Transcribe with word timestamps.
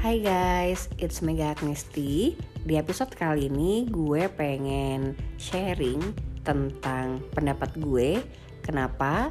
Hai 0.00 0.16
guys, 0.16 0.88
it's 0.96 1.20
Mega 1.20 1.52
Agnesti. 1.52 2.32
Di 2.64 2.74
episode 2.80 3.12
kali 3.12 3.52
ini 3.52 3.84
gue 3.84 4.32
pengen 4.32 5.12
sharing 5.36 6.00
tentang 6.40 7.20
pendapat 7.36 7.76
gue 7.76 8.16
kenapa 8.64 9.28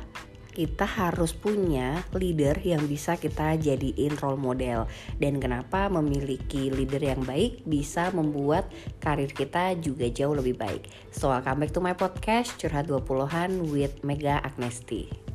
kita 0.54 0.86
harus 0.86 1.34
punya 1.34 2.06
leader 2.14 2.54
yang 2.62 2.86
bisa 2.86 3.18
kita 3.18 3.58
jadiin 3.58 4.14
role 4.22 4.38
model 4.38 4.86
dan 5.18 5.42
kenapa 5.42 5.90
memiliki 5.90 6.70
leader 6.70 7.02
yang 7.02 7.26
baik 7.26 7.66
bisa 7.66 8.14
membuat 8.14 8.70
karir 9.02 9.34
kita 9.34 9.74
juga 9.82 10.06
jauh 10.14 10.38
lebih 10.38 10.54
baik. 10.54 10.86
So, 11.10 11.34
welcome 11.34 11.66
back 11.66 11.74
to 11.74 11.82
my 11.82 11.98
podcast 11.98 12.62
Curhat 12.62 12.86
20-an 12.86 13.74
with 13.74 14.06
Mega 14.06 14.38
Agnesti. 14.46 15.29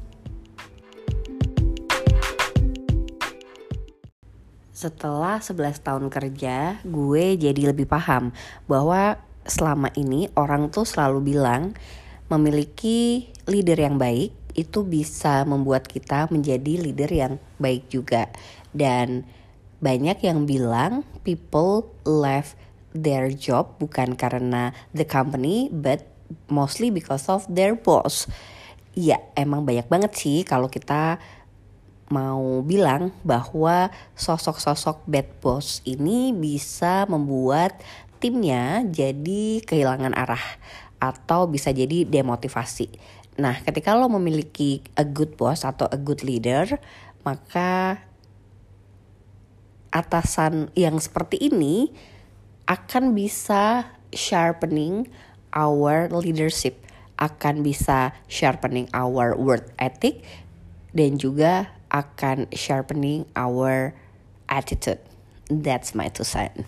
Setelah 4.85 5.41
11 5.41 5.81
tahun 5.81 6.05
kerja, 6.13 6.85
gue 6.85 7.25
jadi 7.41 7.73
lebih 7.73 7.89
paham 7.89 8.37
bahwa 8.69 9.17
selama 9.49 9.89
ini 9.97 10.29
orang 10.37 10.69
tuh 10.69 10.85
selalu 10.85 11.33
bilang 11.33 11.73
memiliki 12.29 13.33
leader 13.49 13.81
yang 13.81 13.97
baik 13.97 14.37
itu 14.53 14.85
bisa 14.85 15.49
membuat 15.49 15.89
kita 15.89 16.29
menjadi 16.29 16.85
leader 16.85 17.09
yang 17.09 17.33
baik 17.57 17.89
juga. 17.89 18.29
Dan 18.77 19.25
banyak 19.81 20.21
yang 20.21 20.45
bilang 20.45 21.01
people 21.25 21.89
left 22.05 22.61
their 22.93 23.33
job 23.33 23.81
bukan 23.81 24.13
karena 24.21 24.77
the 24.93 25.09
company 25.09 25.73
but 25.73 26.05
mostly 26.53 26.93
because 26.93 27.25
of 27.33 27.49
their 27.49 27.73
boss. 27.73 28.29
Ya, 28.95 29.19
emang 29.35 29.65
banyak 29.65 29.89
banget 29.89 30.13
sih 30.15 30.45
kalau 30.47 30.69
kita 30.69 31.19
mau 32.15 32.63
bilang 32.63 33.11
bahwa 33.27 33.91
sosok-sosok 34.15 35.03
bad 35.11 35.27
boss 35.43 35.83
ini 35.83 36.31
bisa 36.31 37.11
membuat 37.11 37.83
timnya 38.23 38.87
jadi 38.87 39.59
kehilangan 39.67 40.15
arah 40.15 40.47
atau 41.03 41.51
bisa 41.51 41.75
jadi 41.75 42.07
demotivasi. 42.07 42.89
Nah, 43.35 43.59
ketika 43.67 43.99
lo 43.99 44.07
memiliki 44.07 44.79
a 44.95 45.03
good 45.03 45.35
boss 45.35 45.67
atau 45.67 45.91
a 45.91 45.99
good 45.99 46.23
leader, 46.23 46.79
maka 47.27 47.99
atasan 49.91 50.71
yang 50.79 51.03
seperti 51.03 51.51
ini 51.51 51.91
akan 52.71 53.11
bisa 53.13 53.91
sharpening 54.15 55.11
our 55.51 56.07
leadership, 56.15 56.79
akan 57.19 57.67
bisa 57.67 58.15
sharpening 58.31 58.87
our 58.95 59.35
work 59.35 59.75
ethic 59.83 60.23
dan 60.95 61.19
juga 61.19 61.74
akan 61.93 62.49
sharpening 62.55 63.27
our 63.35 63.97
attitude. 64.49 65.01
That's 65.51 65.93
my 65.93 66.09
two 66.09 66.25
cents. 66.25 66.65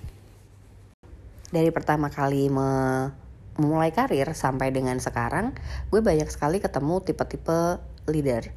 Dari 1.49 1.71
pertama 1.71 2.11
kali 2.11 2.51
me 2.51 2.69
memulai 3.57 3.89
karir 3.89 4.29
sampai 4.37 4.69
dengan 4.69 5.01
sekarang, 5.01 5.57
gue 5.89 6.05
banyak 6.05 6.29
sekali 6.29 6.61
ketemu 6.61 7.01
tipe-tipe 7.01 7.81
leader. 8.05 8.53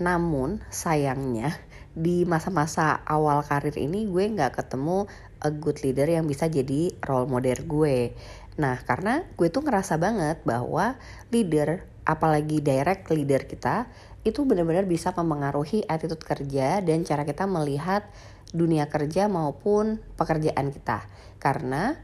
Namun 0.00 0.64
sayangnya 0.72 1.60
di 1.92 2.24
masa-masa 2.24 3.04
awal 3.04 3.44
karir 3.44 3.76
ini 3.76 4.08
gue 4.08 4.24
nggak 4.32 4.64
ketemu 4.64 5.04
a 5.44 5.52
good 5.52 5.84
leader 5.84 6.08
yang 6.08 6.24
bisa 6.24 6.48
jadi 6.48 6.96
role 7.04 7.28
model 7.28 7.60
gue. 7.68 8.16
Nah 8.56 8.80
karena 8.80 9.28
gue 9.36 9.52
tuh 9.52 9.60
ngerasa 9.60 10.00
banget 10.00 10.40
bahwa 10.48 10.96
leader 11.28 11.84
apalagi 12.08 12.64
direct 12.64 13.12
leader 13.12 13.44
kita 13.44 13.86
itu 14.22 14.46
benar-benar 14.46 14.86
bisa 14.86 15.10
mempengaruhi 15.10 15.82
attitude 15.90 16.22
kerja 16.22 16.78
dan 16.78 17.02
cara 17.02 17.26
kita 17.26 17.46
melihat 17.50 18.06
dunia 18.54 18.86
kerja 18.86 19.26
maupun 19.26 19.98
pekerjaan 20.14 20.70
kita. 20.70 21.02
Karena 21.42 21.98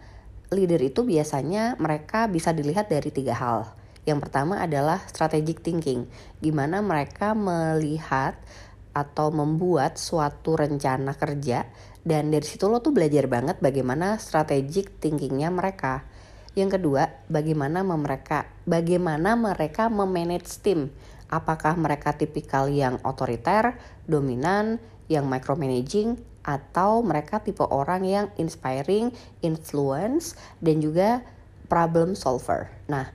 leader 0.50 0.80
itu 0.82 1.06
biasanya 1.06 1.78
mereka 1.78 2.26
bisa 2.26 2.50
dilihat 2.50 2.90
dari 2.90 3.14
tiga 3.14 3.38
hal. 3.38 3.70
Yang 4.08 4.24
pertama 4.24 4.58
adalah 4.64 5.04
strategic 5.04 5.60
thinking, 5.60 6.08
gimana 6.40 6.80
mereka 6.80 7.36
melihat 7.36 8.40
atau 8.96 9.28
membuat 9.30 10.00
suatu 10.00 10.56
rencana 10.56 11.14
kerja 11.14 11.68
dan 12.08 12.32
dari 12.32 12.42
situ 12.42 12.66
lo 12.72 12.80
tuh 12.80 12.96
belajar 12.96 13.28
banget 13.28 13.60
bagaimana 13.60 14.16
strategic 14.16 14.96
thinkingnya 14.98 15.52
mereka. 15.52 16.08
Yang 16.56 16.80
kedua, 16.80 17.22
bagaimana 17.28 17.84
mereka 17.84 18.48
bagaimana 18.64 19.36
mereka 19.36 19.92
memanage 19.92 20.58
tim 20.64 20.88
apakah 21.28 21.76
mereka 21.76 22.16
tipikal 22.16 22.68
yang 22.68 23.00
otoriter, 23.04 23.76
dominan, 24.08 24.80
yang 25.08 25.28
micromanaging, 25.28 26.20
atau 26.44 27.04
mereka 27.04 27.44
tipe 27.44 27.60
orang 27.64 28.02
yang 28.08 28.26
inspiring, 28.40 29.12
influence, 29.44 30.32
dan 30.64 30.80
juga 30.80 31.20
problem 31.68 32.16
solver. 32.16 32.72
Nah, 32.88 33.12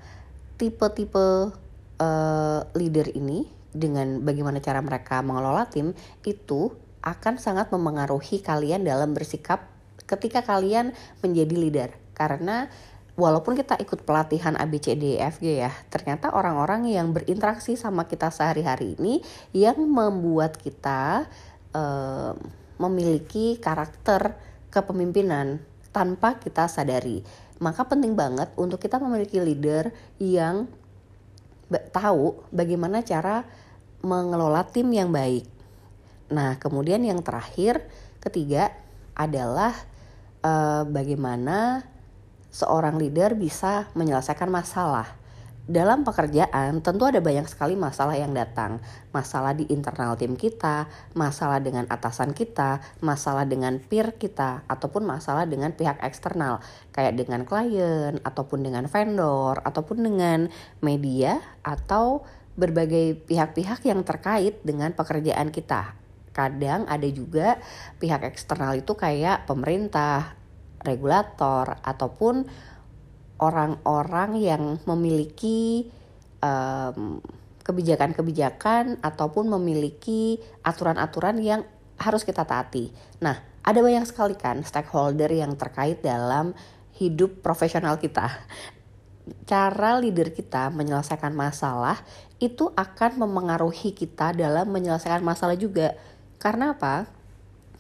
tipe-tipe 0.62 1.50
uh, 1.98 2.60
leader 2.78 3.10
ini 3.18 3.50
dengan 3.74 4.22
bagaimana 4.22 4.62
cara 4.62 4.78
mereka 4.86 5.26
mengelola 5.26 5.66
tim 5.66 5.98
itu 6.22 6.70
akan 7.02 7.42
sangat 7.42 7.74
memengaruhi 7.74 8.40
kalian 8.40 8.86
dalam 8.86 9.18
bersikap 9.18 9.66
ketika 10.06 10.46
kalian 10.46 10.94
menjadi 11.26 11.56
leader. 11.58 11.90
Karena 12.14 12.70
walaupun 13.14 13.54
kita 13.54 13.78
ikut 13.78 14.06
pelatihan 14.06 14.58
ABCDEFG 14.58 15.46
ya, 15.62 15.72
ternyata 15.94 16.34
orang-orang 16.34 16.90
yang 16.90 17.14
berinteraksi 17.14 17.78
sama 17.78 18.10
kita 18.10 18.34
sehari-hari 18.34 18.98
ini 18.98 19.22
yang 19.54 19.78
membuat 19.78 20.58
kita 20.58 21.30
uh, 21.74 22.34
memiliki 22.82 23.62
karakter 23.62 24.34
kepemimpinan 24.74 25.62
tanpa 25.94 26.42
kita 26.42 26.66
sadari. 26.66 27.22
Maka 27.62 27.86
penting 27.86 28.18
banget 28.18 28.50
untuk 28.58 28.82
kita 28.82 28.98
memiliki 28.98 29.38
leader 29.38 29.94
yang 30.18 30.66
tahu 31.94 32.42
bagaimana 32.50 33.06
cara 33.06 33.46
mengelola 34.02 34.66
tim 34.68 34.90
yang 34.90 35.14
baik. 35.14 35.48
Nah, 36.34 36.58
kemudian 36.58 37.06
yang 37.06 37.22
terakhir, 37.22 37.86
ketiga 38.20 38.74
adalah 39.14 39.78
uh, 40.42 40.84
bagaimana 40.90 41.86
seorang 42.54 43.02
leader 43.02 43.34
bisa 43.34 43.90
menyelesaikan 43.98 44.48
masalah. 44.48 45.20
Dalam 45.64 46.04
pekerjaan 46.04 46.84
tentu 46.84 47.08
ada 47.08 47.24
banyak 47.24 47.48
sekali 47.48 47.80
masalah 47.80 48.20
yang 48.20 48.36
datang. 48.36 48.84
Masalah 49.16 49.56
di 49.56 49.64
internal 49.72 50.20
tim 50.20 50.36
kita, 50.36 50.92
masalah 51.16 51.64
dengan 51.64 51.88
atasan 51.88 52.36
kita, 52.36 52.84
masalah 53.00 53.48
dengan 53.48 53.80
peer 53.80 54.12
kita, 54.20 54.68
ataupun 54.68 55.08
masalah 55.08 55.48
dengan 55.48 55.72
pihak 55.72 56.04
eksternal. 56.04 56.60
Kayak 56.92 57.16
dengan 57.16 57.48
klien, 57.48 58.20
ataupun 58.28 58.60
dengan 58.60 58.92
vendor, 58.92 59.64
ataupun 59.64 60.04
dengan 60.04 60.52
media, 60.84 61.40
atau 61.64 62.28
berbagai 62.60 63.24
pihak-pihak 63.24 63.88
yang 63.88 64.04
terkait 64.04 64.60
dengan 64.68 64.92
pekerjaan 64.92 65.48
kita. 65.48 65.96
Kadang 66.36 66.84
ada 66.92 67.08
juga 67.08 67.56
pihak 68.04 68.28
eksternal 68.28 68.76
itu 68.76 69.00
kayak 69.00 69.48
pemerintah, 69.48 70.36
regulator 70.84 71.80
ataupun 71.82 72.46
orang-orang 73.40 74.38
yang 74.40 74.64
memiliki 74.86 75.88
kebijakan 76.44 77.32
kebijakan-kebijakan 77.64 79.00
ataupun 79.00 79.48
memiliki 79.48 80.36
aturan-aturan 80.68 81.40
yang 81.40 81.64
harus 81.96 82.28
kita 82.28 82.44
taati. 82.44 82.92
Nah, 83.24 83.40
ada 83.64 83.80
banyak 83.80 84.04
sekali 84.04 84.36
kan 84.36 84.60
stakeholder 84.68 85.32
yang 85.32 85.56
terkait 85.56 86.04
dalam 86.04 86.52
hidup 87.00 87.40
profesional 87.40 87.96
kita. 87.96 88.28
Cara 89.48 89.96
leader 90.04 90.36
kita 90.36 90.68
menyelesaikan 90.76 91.32
masalah 91.32 92.04
itu 92.44 92.68
akan 92.76 93.24
memengaruhi 93.24 93.96
kita 93.96 94.36
dalam 94.36 94.68
menyelesaikan 94.68 95.24
masalah 95.24 95.56
juga. 95.56 95.96
Karena 96.44 96.76
apa? 96.76 97.08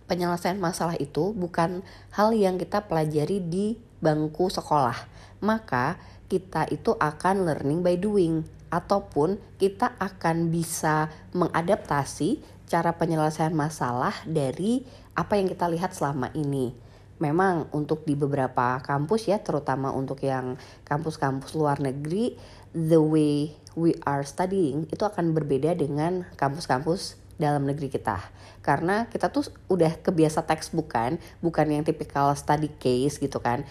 Penyelesaian 0.05 0.59
masalah 0.59 0.97
itu 0.99 1.31
bukan 1.33 1.81
hal 2.13 2.35
yang 2.35 2.59
kita 2.59 2.85
pelajari 2.85 3.39
di 3.39 3.79
bangku 4.03 4.51
sekolah. 4.51 4.95
Maka 5.43 5.99
kita 6.27 6.67
itu 6.71 6.95
akan 6.95 7.47
learning 7.47 7.83
by 7.83 7.95
doing 7.99 8.43
ataupun 8.73 9.37
kita 9.61 9.93
akan 10.01 10.49
bisa 10.49 11.11
mengadaptasi 11.37 12.41
cara 12.65 12.97
penyelesaian 12.97 13.53
masalah 13.53 14.17
dari 14.25 14.81
apa 15.13 15.37
yang 15.37 15.45
kita 15.45 15.69
lihat 15.69 15.93
selama 15.93 16.33
ini. 16.33 16.73
Memang 17.21 17.69
untuk 17.69 18.03
di 18.03 18.17
beberapa 18.17 18.81
kampus 18.81 19.29
ya, 19.29 19.37
terutama 19.39 19.93
untuk 19.93 20.19
yang 20.25 20.57
kampus-kampus 20.83 21.53
luar 21.53 21.77
negeri, 21.77 22.33
the 22.73 22.97
way 22.97 23.53
we 23.77 23.93
are 24.09 24.25
studying 24.25 24.89
itu 24.89 25.05
akan 25.05 25.37
berbeda 25.37 25.77
dengan 25.77 26.25
kampus-kampus 26.33 27.21
dalam 27.37 27.65
negeri 27.65 27.89
kita. 27.89 28.19
Karena 28.63 29.09
kita 29.09 29.29
tuh 29.29 29.49
udah 29.67 29.99
kebiasa 29.99 30.45
textbook 30.47 30.93
kan 30.93 31.19
bukan 31.43 31.67
yang 31.69 31.83
tipikal 31.83 32.31
study 32.33 32.71
case 32.79 33.19
gitu 33.19 33.39
kan. 33.43 33.67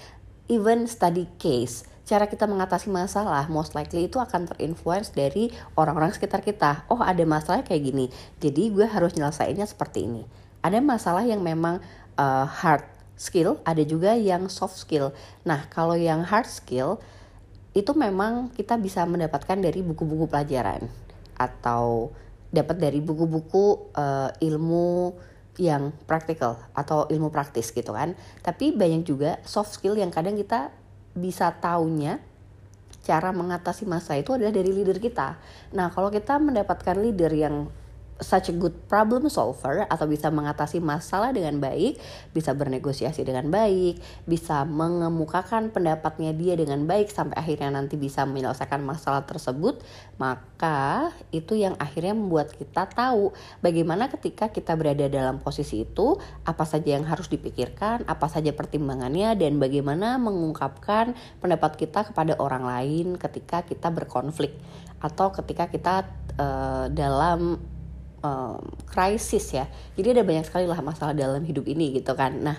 Even 0.51 0.85
study 0.91 1.27
case 1.41 1.89
cara 2.03 2.27
kita 2.27 2.51
mengatasi 2.51 2.91
masalah 2.91 3.47
most 3.47 3.79
likely 3.79 4.11
itu 4.11 4.19
akan 4.19 4.51
terinfluence 4.51 5.15
dari 5.15 5.55
orang-orang 5.79 6.11
sekitar 6.13 6.43
kita. 6.43 6.85
Oh 6.91 6.99
ada 6.99 7.23
masalah 7.23 7.63
kayak 7.63 7.83
gini 7.89 8.07
jadi 8.43 8.75
gue 8.75 8.87
harus 8.91 9.15
nyelesainnya 9.15 9.65
seperti 9.65 10.11
ini. 10.11 10.27
Ada 10.63 10.83
masalah 10.83 11.23
yang 11.27 11.43
memang 11.43 11.79
uh, 12.19 12.47
hard 12.47 12.85
skill, 13.19 13.63
ada 13.63 13.83
juga 13.87 14.19
yang 14.19 14.51
soft 14.51 14.79
skill. 14.83 15.15
Nah, 15.47 15.71
kalau 15.71 15.95
yang 15.95 16.27
hard 16.27 16.51
skill 16.51 16.99
itu 17.73 17.95
memang 17.97 18.53
kita 18.53 18.77
bisa 18.77 19.07
mendapatkan 19.09 19.57
dari 19.57 19.81
buku-buku 19.81 20.29
pelajaran 20.29 20.91
atau 21.39 22.13
dapat 22.53 22.77
dari 22.79 23.01
buku-buku 23.01 23.97
uh, 23.97 24.31
ilmu 24.39 25.17
yang 25.61 25.93
praktikal 26.09 26.61
atau 26.73 27.09
ilmu 27.09 27.29
praktis 27.33 27.73
gitu 27.73 27.93
kan. 27.93 28.13
Tapi 28.45 28.73
banyak 28.77 29.03
juga 29.09 29.41
soft 29.45 29.77
skill 29.77 29.97
yang 29.97 30.13
kadang 30.13 30.37
kita 30.37 30.73
bisa 31.13 31.53
taunya 31.61 32.21
cara 33.03 33.35
mengatasi 33.35 33.85
masa 33.85 34.15
itu 34.15 34.33
adalah 34.33 34.55
dari 34.55 34.71
leader 34.71 35.03
kita. 35.03 35.37
Nah, 35.75 35.91
kalau 35.91 36.09
kita 36.09 36.39
mendapatkan 36.39 36.97
leader 36.97 37.33
yang 37.35 37.67
such 38.23 38.49
a 38.49 38.55
good 38.55 38.73
problem 38.89 39.29
solver 39.29 39.85
atau 39.91 40.07
bisa 40.09 40.31
mengatasi 40.31 40.79
masalah 40.79 41.35
dengan 41.35 41.59
baik, 41.59 41.99
bisa 42.33 42.55
bernegosiasi 42.57 43.27
dengan 43.27 43.51
baik, 43.51 44.01
bisa 44.25 44.65
mengemukakan 44.65 45.75
pendapatnya 45.75 46.33
dia 46.33 46.55
dengan 46.57 46.87
baik 46.89 47.11
sampai 47.11 47.37
akhirnya 47.37 47.75
nanti 47.75 47.99
bisa 47.99 48.25
menyelesaikan 48.25 48.81
masalah 48.81 49.27
tersebut, 49.27 49.83
maka 50.17 51.11
itu 51.35 51.59
yang 51.59 51.75
akhirnya 51.77 52.15
membuat 52.15 52.55
kita 52.55 52.89
tahu 52.89 53.35
bagaimana 53.61 54.09
ketika 54.09 54.49
kita 54.49 54.73
berada 54.79 55.11
dalam 55.11 55.43
posisi 55.43 55.85
itu, 55.85 56.17
apa 56.47 56.65
saja 56.65 56.97
yang 56.97 57.05
harus 57.05 57.29
dipikirkan, 57.29 58.07
apa 58.07 58.31
saja 58.31 58.55
pertimbangannya 58.55 59.35
dan 59.37 59.59
bagaimana 59.59 60.17
mengungkapkan 60.17 61.19
pendapat 61.43 61.77
kita 61.77 62.09
kepada 62.09 62.39
orang 62.39 62.65
lain 62.65 63.19
ketika 63.19 63.67
kita 63.67 63.91
berkonflik 63.91 64.55
atau 65.03 65.35
ketika 65.35 65.67
kita 65.67 66.07
uh, 66.39 66.87
dalam 66.95 67.59
um, 68.23 68.63
krisis 68.89 69.53
ya. 69.53 69.67
Jadi 69.99 70.17
ada 70.17 70.23
banyak 70.25 70.47
sekali 70.47 70.65
lah 70.65 70.79
masalah 70.81 71.13
dalam 71.13 71.43
hidup 71.45 71.67
ini 71.69 71.93
gitu 72.01 72.15
kan. 72.17 72.39
Nah, 72.41 72.57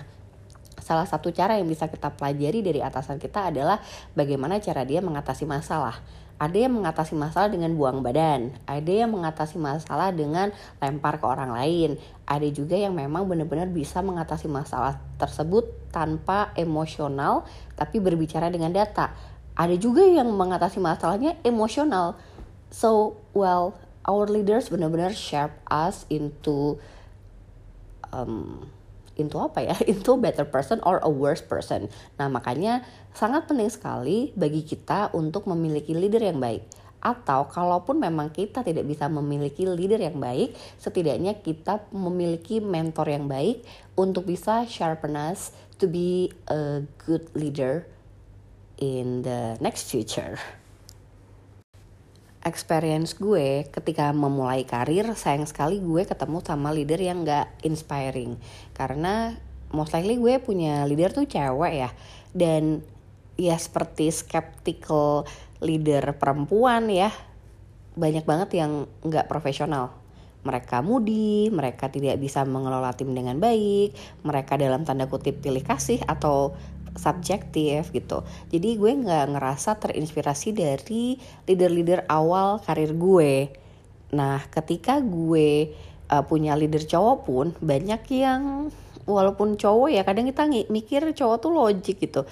salah 0.84 1.08
satu 1.08 1.32
cara 1.32 1.56
yang 1.56 1.66
bisa 1.66 1.88
kita 1.88 2.12
pelajari 2.12 2.60
dari 2.60 2.84
atasan 2.84 3.16
kita 3.16 3.48
adalah 3.50 3.80
bagaimana 4.12 4.60
cara 4.60 4.84
dia 4.84 5.00
mengatasi 5.00 5.48
masalah. 5.48 5.96
Ada 6.34 6.66
yang 6.66 6.74
mengatasi 6.74 7.14
masalah 7.14 7.46
dengan 7.46 7.78
buang 7.78 8.02
badan, 8.02 8.50
ada 8.66 8.90
yang 8.90 9.14
mengatasi 9.14 9.54
masalah 9.54 10.10
dengan 10.10 10.50
lempar 10.82 11.22
ke 11.22 11.24
orang 11.30 11.54
lain, 11.54 11.94
ada 12.26 12.48
juga 12.50 12.74
yang 12.74 12.90
memang 12.90 13.22
benar-benar 13.30 13.70
bisa 13.70 14.02
mengatasi 14.02 14.50
masalah 14.50 14.98
tersebut 15.14 15.70
tanpa 15.94 16.50
emosional 16.58 17.46
tapi 17.78 18.02
berbicara 18.02 18.50
dengan 18.50 18.74
data. 18.74 19.14
Ada 19.54 19.78
juga 19.78 20.02
yang 20.02 20.26
mengatasi 20.34 20.82
masalahnya 20.82 21.38
emosional. 21.46 22.18
So, 22.74 23.22
well, 23.30 23.78
our 24.04 24.28
leaders 24.28 24.68
benar-benar 24.68 25.16
shape 25.16 25.56
us 25.68 26.04
into 26.12 26.76
um, 28.12 28.68
into 29.16 29.38
apa 29.38 29.62
ya? 29.62 29.76
Into 29.90 30.18
better 30.18 30.46
person 30.46 30.82
or 30.82 31.00
a 31.02 31.10
worse 31.10 31.42
person. 31.42 31.90
Nah 32.18 32.28
makanya 32.28 32.82
sangat 33.14 33.46
penting 33.46 33.70
sekali 33.70 34.18
bagi 34.34 34.62
kita 34.66 35.14
untuk 35.14 35.46
memiliki 35.46 35.94
leader 35.94 36.22
yang 36.22 36.38
baik. 36.38 36.66
Atau 37.04 37.52
kalaupun 37.52 38.00
memang 38.00 38.32
kita 38.32 38.64
tidak 38.64 38.88
bisa 38.88 39.12
memiliki 39.12 39.68
leader 39.68 40.00
yang 40.00 40.16
baik, 40.16 40.56
setidaknya 40.80 41.36
kita 41.36 41.84
memiliki 41.92 42.64
mentor 42.64 43.12
yang 43.12 43.28
baik 43.28 43.60
untuk 43.92 44.24
bisa 44.24 44.64
sharpen 44.64 45.12
us 45.12 45.52
to 45.76 45.84
be 45.84 46.32
a 46.48 46.80
good 47.04 47.28
leader 47.36 47.84
in 48.80 49.22
the 49.22 49.60
next 49.60 49.92
future 49.92 50.40
experience 52.44 53.16
gue 53.16 53.64
ketika 53.72 54.12
memulai 54.12 54.68
karir 54.68 55.08
sayang 55.16 55.48
sekali 55.48 55.80
gue 55.80 56.04
ketemu 56.04 56.44
sama 56.44 56.70
leader 56.70 57.00
yang 57.00 57.24
gak 57.24 57.48
inspiring. 57.64 58.36
Karena 58.76 59.34
most 59.72 59.96
likely 59.96 60.20
gue 60.20 60.38
punya 60.38 60.84
leader 60.84 61.10
tuh 61.10 61.24
cewek 61.24 61.74
ya. 61.74 61.90
Dan 62.30 62.84
ya 63.34 63.56
seperti 63.58 64.14
skeptical 64.14 65.26
leader 65.58 66.14
perempuan 66.14 66.86
ya 66.92 67.10
banyak 67.96 68.22
banget 68.26 68.60
yang 68.60 68.86
gak 69.06 69.26
profesional. 69.26 69.96
Mereka 70.44 70.84
mudi, 70.84 71.48
mereka 71.48 71.88
tidak 71.88 72.20
bisa 72.20 72.44
mengelola 72.44 72.92
tim 72.92 73.16
dengan 73.16 73.40
baik, 73.40 73.96
mereka 74.28 74.60
dalam 74.60 74.84
tanda 74.84 75.08
kutip 75.08 75.40
pilih 75.40 75.64
kasih 75.64 76.04
atau 76.04 76.52
subjektif 76.94 77.90
gitu. 77.90 78.22
Jadi 78.50 78.78
gue 78.78 78.92
nggak 79.04 79.34
ngerasa 79.34 79.76
terinspirasi 79.82 80.54
dari 80.54 81.18
leader-leader 81.46 82.06
awal 82.06 82.62
karir 82.62 82.94
gue. 82.94 83.50
Nah 84.14 84.46
ketika 84.48 85.02
gue 85.02 85.74
uh, 86.08 86.22
punya 86.24 86.54
leader 86.54 86.82
cowok 86.82 87.16
pun 87.26 87.46
banyak 87.58 88.02
yang 88.14 88.70
walaupun 89.04 89.60
cowok 89.60 89.90
ya 89.92 90.02
kadang 90.06 90.30
kita 90.30 90.48
mikir 90.70 91.02
cowok 91.12 91.36
tuh 91.42 91.52
logik 91.52 91.98
gitu. 91.98 92.22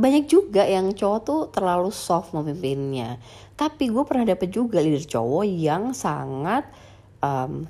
Banyak 0.00 0.24
juga 0.30 0.64
yang 0.64 0.96
cowok 0.96 1.20
tuh 1.22 1.40
terlalu 1.52 1.92
soft 1.92 2.32
memimpinnya. 2.32 3.20
Tapi 3.54 3.92
gue 3.92 4.02
pernah 4.08 4.24
dapet 4.32 4.48
juga 4.48 4.80
leader 4.80 5.04
cowok 5.04 5.44
yang 5.44 5.92
sangat 5.92 6.64
um, 7.20 7.68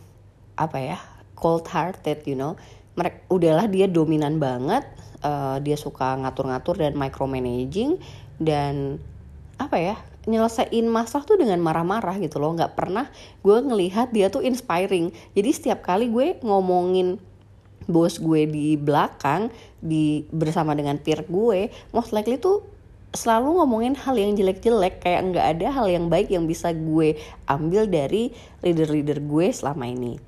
apa 0.55 0.79
ya 0.79 0.99
cold 1.35 1.67
hearted 1.67 2.23
you 2.25 2.39
know. 2.39 2.55
Mereka 2.95 3.27
udahlah 3.33 3.67
dia 3.67 3.91
dominan 3.91 4.39
banget 4.39 4.87
uh, 5.25 5.57
dia 5.63 5.77
suka 5.77 6.17
ngatur-ngatur 6.21 6.81
dan 6.81 6.93
micromanaging 6.97 8.01
dan 8.41 8.99
apa 9.61 9.77
ya 9.77 9.97
nyelesain 10.25 10.85
masalah 10.89 11.25
tuh 11.25 11.41
dengan 11.41 11.61
marah-marah 11.61 12.17
gitu 12.21 12.41
loh. 12.41 12.53
Nggak 12.57 12.77
pernah 12.77 13.09
gue 13.41 13.57
ngelihat 13.61 14.13
dia 14.13 14.29
tuh 14.29 14.45
inspiring. 14.45 15.13
Jadi 15.33 15.51
setiap 15.53 15.81
kali 15.85 16.13
gue 16.13 16.41
ngomongin 16.45 17.17
bos 17.89 18.21
gue 18.21 18.45
di 18.45 18.77
belakang 18.77 19.49
di 19.81 20.29
bersama 20.31 20.77
dengan 20.77 21.01
peer 21.01 21.25
gue 21.27 21.73
most 21.97 22.13
likely 22.13 22.37
tuh 22.37 22.63
selalu 23.11 23.59
ngomongin 23.59 23.97
hal 23.97 24.15
yang 24.17 24.37
jelek-jelek. 24.37 25.01
Kayak 25.05 25.21
nggak 25.33 25.47
ada 25.57 25.67
hal 25.73 25.87
yang 25.89 26.07
baik 26.13 26.29
yang 26.29 26.45
bisa 26.45 26.73
gue 26.73 27.17
ambil 27.49 27.89
dari 27.89 28.33
leader-leader 28.61 29.25
gue 29.25 29.47
selama 29.51 29.89
ini. 29.89 30.21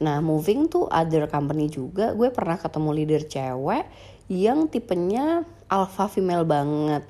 Nah 0.00 0.22
moving 0.24 0.70
to 0.70 0.88
other 0.88 1.28
company 1.28 1.68
juga 1.68 2.16
gue 2.16 2.32
pernah 2.32 2.56
ketemu 2.56 2.90
leader 2.94 3.22
cewek 3.26 3.84
yang 4.30 4.70
tipenya 4.70 5.42
alpha 5.66 6.06
female 6.06 6.46
banget. 6.46 7.02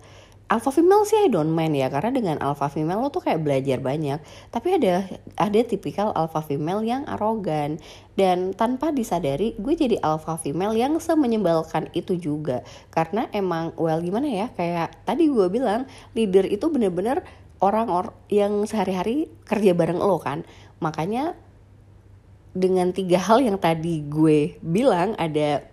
Alpha 0.51 0.75
female 0.75 1.07
sih 1.07 1.15
I 1.15 1.31
don't 1.31 1.55
mind 1.55 1.79
ya 1.79 1.87
karena 1.87 2.11
dengan 2.11 2.37
alpha 2.43 2.67
female 2.67 2.99
lo 2.99 3.13
tuh 3.13 3.23
kayak 3.23 3.45
belajar 3.45 3.79
banyak. 3.79 4.19
Tapi 4.51 4.83
ada 4.83 5.07
ada 5.39 5.61
tipikal 5.63 6.11
alpha 6.17 6.43
female 6.43 6.83
yang 6.83 7.07
arogan. 7.07 7.79
Dan 8.19 8.57
tanpa 8.57 8.91
disadari 8.91 9.55
gue 9.61 9.79
jadi 9.79 10.03
alpha 10.03 10.35
female 10.41 10.75
yang 10.75 10.99
semenyebalkan 10.99 11.93
itu 11.95 12.19
juga. 12.19 12.67
Karena 12.91 13.31
emang 13.31 13.77
well 13.79 14.03
gimana 14.03 14.27
ya 14.27 14.47
kayak 14.51 15.07
tadi 15.07 15.31
gue 15.31 15.47
bilang 15.53 15.87
leader 16.19 16.49
itu 16.49 16.67
bener-bener 16.67 17.23
orang 17.63 17.87
or 17.93 18.17
yang 18.33 18.65
sehari-hari 18.67 19.31
kerja 19.47 19.71
bareng 19.71 20.03
lo 20.03 20.19
kan. 20.19 20.43
Makanya 20.83 21.39
dengan 22.51 22.91
tiga 22.91 23.23
hal 23.23 23.39
yang 23.39 23.55
tadi 23.55 24.03
gue 24.03 24.59
bilang 24.59 25.15
ada 25.15 25.70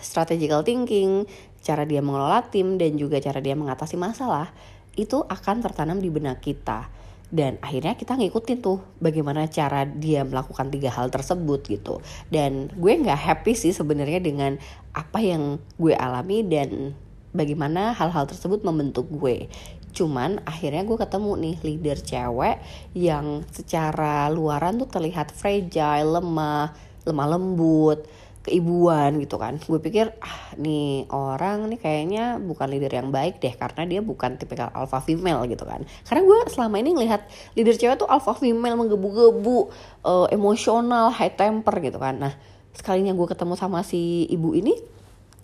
strategical 0.00 0.62
thinking, 0.62 1.24
cara 1.64 1.82
dia 1.82 2.00
mengelola 2.00 2.46
tim 2.46 2.78
dan 2.78 2.94
juga 2.94 3.18
cara 3.18 3.42
dia 3.42 3.58
mengatasi 3.58 3.98
masalah 3.98 4.50
itu 4.96 5.22
akan 5.28 5.60
tertanam 5.60 6.00
di 6.00 6.08
benak 6.08 6.40
kita. 6.40 6.88
Dan 7.26 7.58
akhirnya 7.58 7.98
kita 7.98 8.14
ngikutin 8.14 8.62
tuh 8.62 8.78
bagaimana 9.02 9.50
cara 9.50 9.82
dia 9.82 10.22
melakukan 10.22 10.70
tiga 10.70 10.94
hal 10.94 11.10
tersebut 11.10 11.60
gitu. 11.66 11.98
Dan 12.30 12.70
gue 12.70 12.92
nggak 13.02 13.18
happy 13.18 13.52
sih 13.58 13.74
sebenarnya 13.74 14.22
dengan 14.22 14.56
apa 14.94 15.18
yang 15.18 15.58
gue 15.74 15.92
alami 15.92 16.46
dan 16.46 16.94
bagaimana 17.34 17.92
hal-hal 17.98 18.30
tersebut 18.30 18.62
membentuk 18.62 19.10
gue. 19.10 19.50
Cuman 19.90 20.38
akhirnya 20.46 20.86
gue 20.86 20.96
ketemu 20.96 21.30
nih 21.40 21.56
leader 21.66 21.98
cewek 21.98 22.56
yang 22.94 23.42
secara 23.50 24.30
luaran 24.30 24.78
tuh 24.78 24.86
terlihat 24.86 25.34
fragile 25.34 26.20
lemah 26.20 26.72
lemah 27.06 27.26
lembut 27.38 28.02
keibuan 28.46 29.18
gitu 29.18 29.36
kan. 29.36 29.58
Gue 29.58 29.82
pikir 29.82 30.14
ah 30.22 30.54
nih 30.54 31.10
orang 31.10 31.66
nih 31.66 31.78
kayaknya 31.82 32.24
bukan 32.38 32.70
leader 32.70 32.94
yang 32.94 33.10
baik 33.10 33.42
deh 33.42 33.50
karena 33.58 33.82
dia 33.84 34.00
bukan 34.00 34.38
tipikal 34.38 34.70
alpha 34.70 35.02
female 35.02 35.42
gitu 35.50 35.66
kan. 35.66 35.82
Karena 36.06 36.22
gue 36.22 36.38
selama 36.54 36.78
ini 36.78 36.94
ngelihat 36.94 37.26
leader 37.58 37.74
cewek 37.74 37.98
tuh 37.98 38.08
alpha 38.08 38.38
female 38.38 38.78
menggebu-gebu 38.78 39.58
uh, 40.06 40.26
emosional 40.30 41.10
high 41.10 41.34
temper 41.34 41.74
gitu 41.82 41.98
kan. 41.98 42.22
Nah 42.22 42.32
sekalinya 42.70 43.10
gue 43.10 43.26
ketemu 43.26 43.54
sama 43.58 43.82
si 43.82 44.30
ibu 44.30 44.54
ini 44.54 44.78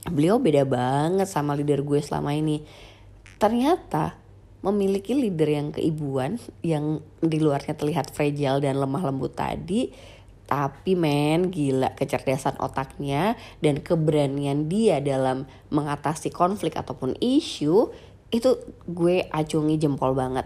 beliau 0.07 0.39
beda 0.39 0.63
banget 0.63 1.27
sama 1.27 1.59
leader 1.59 1.83
gue 1.83 1.99
selama 1.99 2.33
ini. 2.33 2.63
Ternyata 3.43 4.23
memiliki 4.63 5.19
leader 5.19 5.51
yang 5.51 5.69
keibuan 5.75 6.39
yang 6.63 7.03
di 7.19 7.43
luarnya 7.43 7.75
terlihat 7.75 8.15
fragile 8.15 8.63
dan 8.63 8.79
lemah 8.79 9.03
lembut 9.11 9.35
tadi 9.35 9.91
tapi 10.53 10.93
men 10.93 11.49
gila 11.49 11.97
kecerdasan 11.97 12.61
otaknya 12.61 13.41
dan 13.65 13.81
keberanian 13.81 14.69
dia 14.69 15.01
dalam 15.01 15.49
mengatasi 15.73 16.29
konflik 16.29 16.77
ataupun 16.77 17.17
isu 17.25 17.89
itu 18.29 18.61
gue 18.85 19.25
acungi 19.33 19.81
jempol 19.81 20.13
banget. 20.13 20.45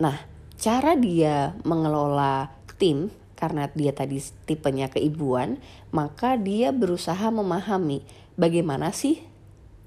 Nah 0.00 0.24
cara 0.56 0.96
dia 0.96 1.52
mengelola 1.68 2.48
tim 2.80 3.12
karena 3.36 3.68
dia 3.76 3.92
tadi 3.92 4.24
tipenya 4.48 4.88
keibuan, 4.88 5.60
maka 5.92 6.40
dia 6.40 6.72
berusaha 6.72 7.28
memahami 7.28 8.00
bagaimana 8.40 8.88
sih 8.96 9.20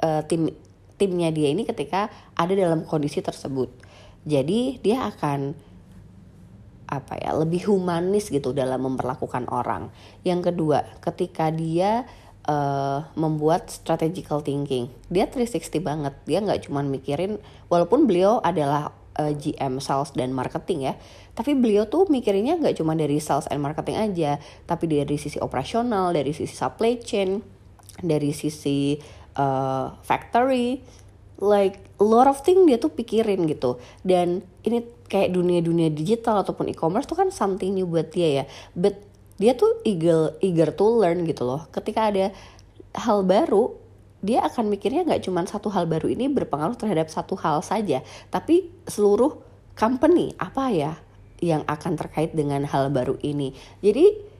uh, 0.06 0.22
tim 0.30 0.54
timnya 1.02 1.34
dia 1.34 1.50
ini 1.50 1.66
ketika 1.66 2.14
ada 2.38 2.54
dalam 2.54 2.86
kondisi 2.86 3.18
tersebut. 3.26 3.74
Jadi 4.30 4.78
dia 4.86 5.10
akan 5.10 5.58
apa 6.86 7.18
ya 7.18 7.34
lebih 7.34 7.70
humanis 7.70 8.30
gitu 8.30 8.54
dalam 8.54 8.86
memperlakukan 8.86 9.50
orang. 9.50 9.90
Yang 10.22 10.54
kedua, 10.54 10.86
ketika 11.02 11.50
dia 11.50 12.06
uh, 12.46 13.06
membuat 13.18 13.74
strategical 13.74 14.42
thinking, 14.42 14.90
dia 15.10 15.26
360 15.30 15.82
banget. 15.82 16.14
Dia 16.30 16.40
nggak 16.42 16.70
cuma 16.70 16.86
mikirin, 16.86 17.42
walaupun 17.68 18.06
beliau 18.06 18.40
adalah 18.42 18.94
uh, 19.18 19.30
eh, 19.30 19.34
GM 19.34 19.82
sales 19.82 20.14
dan 20.14 20.32
marketing 20.32 20.92
ya, 20.92 20.94
tapi 21.34 21.58
beliau 21.58 21.90
tuh 21.90 22.08
mikirinnya 22.08 22.62
nggak 22.62 22.78
cuma 22.80 22.94
dari 22.94 23.18
sales 23.18 23.50
and 23.50 23.62
marketing 23.62 23.98
aja, 23.98 24.38
tapi 24.70 24.86
dari 24.88 25.18
sisi 25.18 25.42
operasional, 25.42 26.14
dari 26.14 26.32
sisi 26.32 26.54
supply 26.54 27.02
chain, 27.02 27.42
dari 28.00 28.32
sisi 28.32 28.96
uh, 29.36 29.96
factory, 30.06 30.80
like 31.42 31.82
a 32.00 32.06
lot 32.06 32.28
of 32.28 32.40
thing 32.44 32.64
dia 32.68 32.80
tuh 32.80 32.94
pikirin 32.94 33.48
gitu. 33.50 33.82
Dan 34.06 34.46
ini 34.64 34.95
kayak 35.06 35.34
dunia-dunia 35.34 35.94
digital 35.94 36.42
ataupun 36.42 36.70
e-commerce 36.74 37.06
tuh 37.06 37.18
kan 37.18 37.30
something 37.30 37.78
new 37.78 37.86
buat 37.86 38.10
dia 38.10 38.44
ya. 38.44 38.46
But 38.74 39.02
dia 39.36 39.54
tuh 39.54 39.84
eager 39.84 40.40
eager 40.40 40.72
to 40.74 40.86
learn 41.02 41.28
gitu 41.28 41.46
loh. 41.46 41.68
Ketika 41.70 42.10
ada 42.10 42.32
hal 42.96 43.28
baru 43.28 43.76
dia 44.26 44.42
akan 44.42 44.74
mikirnya 44.74 45.06
nggak 45.06 45.28
cuma 45.28 45.46
satu 45.46 45.70
hal 45.70 45.86
baru 45.86 46.10
ini 46.10 46.26
berpengaruh 46.32 46.74
terhadap 46.74 47.14
satu 47.14 47.38
hal 47.38 47.62
saja 47.62 48.02
tapi 48.34 48.74
seluruh 48.90 49.38
company 49.78 50.34
apa 50.42 50.74
ya 50.74 50.94
yang 51.44 51.62
akan 51.70 52.00
terkait 52.00 52.34
dengan 52.34 52.66
hal 52.66 52.90
baru 52.90 53.20
ini. 53.22 53.54
Jadi 53.84 54.34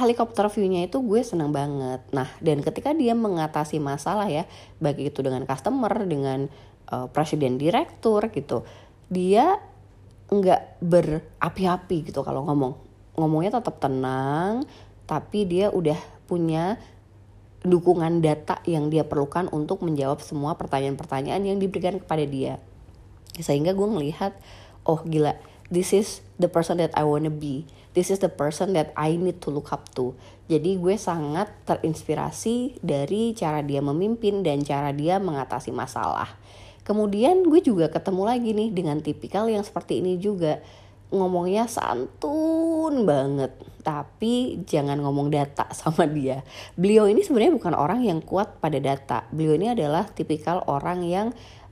helikopter 0.00 0.50
view-nya 0.50 0.90
itu 0.90 0.98
gue 1.04 1.20
senang 1.22 1.54
banget. 1.54 2.02
Nah 2.10 2.26
dan 2.42 2.64
ketika 2.64 2.90
dia 2.96 3.14
mengatasi 3.14 3.78
masalah 3.78 4.26
ya 4.26 4.48
baik 4.82 5.12
itu 5.14 5.20
dengan 5.22 5.46
customer 5.46 5.92
dengan 6.08 6.48
uh, 6.90 7.06
presiden 7.12 7.60
direktur 7.60 8.26
gitu 8.32 8.64
dia 9.08 9.56
nggak 10.28 10.84
berapi-api 10.84 12.12
gitu 12.12 12.20
kalau 12.20 12.44
ngomong. 12.44 12.76
Ngomongnya 13.16 13.58
tetap 13.58 13.80
tenang 13.80 14.64
tapi 15.08 15.48
dia 15.48 15.72
udah 15.72 15.96
punya 16.28 16.76
dukungan 17.64 18.20
data 18.20 18.60
yang 18.68 18.92
dia 18.92 19.02
perlukan 19.02 19.48
untuk 19.50 19.82
menjawab 19.82 20.20
semua 20.22 20.54
pertanyaan-pertanyaan 20.54 21.42
yang 21.42 21.58
diberikan 21.58 21.96
kepada 21.98 22.22
dia. 22.28 22.60
Sehingga 23.40 23.72
gue 23.72 23.88
melihat 23.88 24.36
oh 24.84 25.00
gila 25.02 25.34
this 25.72 25.96
is 25.96 26.20
the 26.36 26.46
person 26.46 26.78
that 26.78 26.92
I 26.92 27.08
wanna 27.08 27.32
be. 27.32 27.64
This 27.96 28.14
is 28.14 28.22
the 28.22 28.30
person 28.30 28.78
that 28.78 28.94
I 28.94 29.18
need 29.18 29.42
to 29.42 29.50
look 29.50 29.74
up 29.74 29.90
to. 29.98 30.14
Jadi 30.46 30.78
gue 30.78 30.94
sangat 30.94 31.50
terinspirasi 31.66 32.78
dari 32.84 33.34
cara 33.34 33.64
dia 33.64 33.82
memimpin 33.82 34.46
dan 34.46 34.62
cara 34.62 34.94
dia 34.94 35.18
mengatasi 35.18 35.74
masalah 35.74 36.38
Kemudian 36.88 37.44
gue 37.44 37.60
juga 37.60 37.92
ketemu 37.92 38.22
lagi 38.24 38.56
nih 38.56 38.72
dengan 38.72 39.04
tipikal 39.04 39.44
yang 39.44 39.60
seperti 39.60 40.00
ini 40.00 40.16
juga. 40.16 40.64
Ngomongnya 41.12 41.68
santun 41.68 43.04
banget 43.04 43.52
tapi 43.88 44.60
jangan 44.68 45.00
ngomong 45.00 45.32
data 45.32 45.64
sama 45.80 46.04
dia. 46.04 46.44
Beliau 46.76 47.08
ini 47.08 47.24
sebenarnya 47.24 47.56
bukan 47.56 47.72
orang 47.72 48.04
yang 48.04 48.20
kuat 48.20 48.60
pada 48.60 48.76
data. 48.76 49.24
Beliau 49.32 49.56
ini 49.56 49.72
adalah 49.72 50.04
tipikal 50.12 50.60
orang 50.68 51.04
yang 51.08 51.26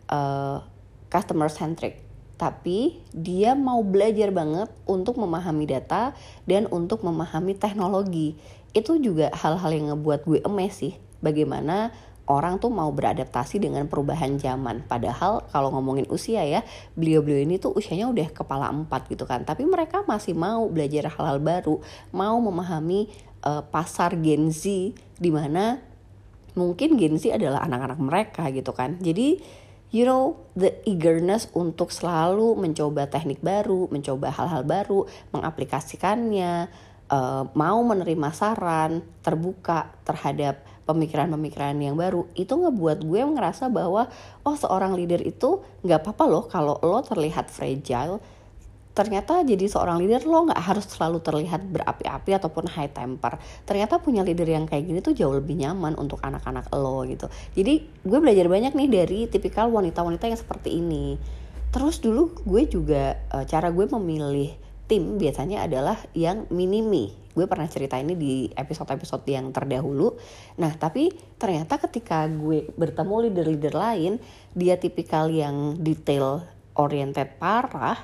uh, 0.08 0.64
customer 1.12 1.52
centric. 1.52 2.00
Tapi 2.36 3.00
dia 3.16 3.56
mau 3.56 3.80
belajar 3.80 4.28
banget 4.32 4.68
untuk 4.84 5.16
memahami 5.16 5.64
data 5.64 6.12
dan 6.48 6.68
untuk 6.72 7.04
memahami 7.04 7.56
teknologi. 7.56 8.36
Itu 8.76 9.00
juga 9.00 9.32
hal-hal 9.32 9.72
yang 9.72 9.86
ngebuat 9.92 10.28
gue 10.28 10.40
emes 10.44 10.72
sih 10.76 11.00
bagaimana 11.24 11.92
orang 12.26 12.58
tuh 12.58 12.70
mau 12.74 12.90
beradaptasi 12.90 13.62
dengan 13.62 13.86
perubahan 13.86 14.34
zaman. 14.36 14.82
Padahal 14.86 15.46
kalau 15.50 15.70
ngomongin 15.74 16.10
usia 16.10 16.42
ya, 16.42 16.60
beliau-beliau 16.98 17.46
ini 17.46 17.56
tuh 17.62 17.74
usianya 17.74 18.10
udah 18.10 18.28
kepala 18.34 18.70
empat 18.70 19.06
gitu 19.10 19.24
kan. 19.24 19.46
Tapi 19.46 19.62
mereka 19.62 20.02
masih 20.04 20.34
mau 20.34 20.66
belajar 20.66 21.06
hal-hal 21.10 21.38
baru, 21.38 21.78
mau 22.10 22.36
memahami 22.42 23.06
uh, 23.46 23.62
pasar 23.62 24.18
Gen 24.18 24.50
Z 24.50 24.92
di 25.16 25.30
mana 25.30 25.78
mungkin 26.58 26.98
Gen 26.98 27.14
Z 27.16 27.38
adalah 27.38 27.62
anak-anak 27.62 27.98
mereka 28.02 28.42
gitu 28.50 28.74
kan. 28.74 28.98
Jadi 28.98 29.38
you 29.94 30.02
know 30.02 30.34
the 30.58 30.74
eagerness 30.82 31.46
untuk 31.54 31.94
selalu 31.94 32.58
mencoba 32.58 33.06
teknik 33.06 33.38
baru, 33.38 33.86
mencoba 33.86 34.34
hal-hal 34.34 34.66
baru, 34.66 35.06
mengaplikasikannya, 35.30 36.66
uh, 37.06 37.46
mau 37.54 37.78
menerima 37.86 38.28
saran, 38.34 39.06
terbuka 39.22 39.94
terhadap 40.02 40.66
pemikiran-pemikiran 40.86 41.74
yang 41.82 41.98
baru 41.98 42.30
itu 42.38 42.54
ngebuat 42.54 43.02
gue 43.02 43.20
ngerasa 43.26 43.66
bahwa 43.68 44.06
oh 44.46 44.56
seorang 44.56 44.94
leader 44.94 45.18
itu 45.20 45.60
nggak 45.82 46.06
apa-apa 46.06 46.24
loh 46.24 46.44
kalau 46.46 46.78
lo 46.80 47.02
terlihat 47.02 47.50
fragile. 47.50 48.22
Ternyata 48.96 49.44
jadi 49.44 49.68
seorang 49.68 50.00
leader 50.00 50.24
lo 50.24 50.48
nggak 50.48 50.62
harus 50.62 50.88
selalu 50.88 51.20
terlihat 51.20 51.68
berapi-api 51.68 52.32
ataupun 52.32 52.64
high 52.72 52.88
temper. 52.88 53.36
Ternyata 53.68 54.00
punya 54.00 54.24
leader 54.24 54.48
yang 54.48 54.64
kayak 54.64 54.88
gini 54.88 55.04
tuh 55.04 55.12
jauh 55.12 55.36
lebih 55.36 55.60
nyaman 55.60 55.98
untuk 56.00 56.22
anak-anak 56.24 56.72
lo 56.72 57.04
gitu. 57.04 57.28
Jadi 57.52 57.84
gue 58.06 58.18
belajar 58.22 58.48
banyak 58.48 58.72
nih 58.72 58.88
dari 58.88 59.18
tipikal 59.28 59.68
wanita-wanita 59.68 60.32
yang 60.32 60.40
seperti 60.40 60.80
ini. 60.80 61.20
Terus 61.74 62.00
dulu 62.00 62.32
gue 62.46 62.62
juga 62.64 63.20
eh, 63.36 63.44
cara 63.44 63.68
gue 63.68 63.84
memilih 63.84 64.65
tim 64.86 65.18
biasanya 65.18 65.66
adalah 65.66 65.98
yang 66.14 66.46
minimi. 66.50 67.10
Gue 67.36 67.44
pernah 67.44 67.68
cerita 67.68 68.00
ini 68.00 68.16
di 68.16 68.48
episode-episode 68.48 69.26
yang 69.28 69.52
terdahulu. 69.52 70.16
Nah, 70.56 70.72
tapi 70.78 71.12
ternyata 71.36 71.76
ketika 71.76 72.24
gue 72.30 72.70
bertemu 72.74 73.28
leader-leader 73.28 73.74
lain, 73.76 74.16
dia 74.56 74.80
tipikal 74.80 75.28
yang 75.28 75.76
detail 75.76 76.46
oriented 76.78 77.36
parah. 77.36 77.98